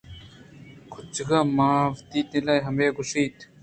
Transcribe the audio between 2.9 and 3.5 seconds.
گوٛشت